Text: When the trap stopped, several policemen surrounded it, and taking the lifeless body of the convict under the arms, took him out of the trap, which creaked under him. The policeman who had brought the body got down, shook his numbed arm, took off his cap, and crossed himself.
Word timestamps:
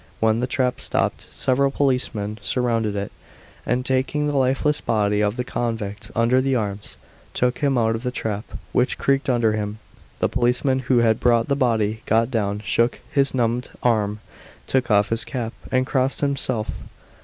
When 0.19 0.39
the 0.39 0.47
trap 0.47 0.79
stopped, 0.79 1.27
several 1.29 1.69
policemen 1.69 2.39
surrounded 2.41 2.95
it, 2.95 3.11
and 3.67 3.85
taking 3.85 4.25
the 4.25 4.35
lifeless 4.35 4.81
body 4.81 5.21
of 5.21 5.35
the 5.37 5.43
convict 5.43 6.09
under 6.15 6.41
the 6.41 6.55
arms, 6.55 6.97
took 7.35 7.59
him 7.59 7.77
out 7.77 7.93
of 7.93 8.01
the 8.01 8.09
trap, 8.09 8.45
which 8.71 8.97
creaked 8.97 9.29
under 9.29 9.51
him. 9.51 9.77
The 10.17 10.27
policeman 10.27 10.79
who 10.79 10.97
had 11.05 11.19
brought 11.19 11.49
the 11.49 11.55
body 11.55 12.01
got 12.07 12.31
down, 12.31 12.63
shook 12.65 12.99
his 13.11 13.35
numbed 13.35 13.69
arm, 13.83 14.21
took 14.65 14.89
off 14.89 15.09
his 15.09 15.23
cap, 15.23 15.53
and 15.71 15.85
crossed 15.85 16.21
himself. 16.21 16.71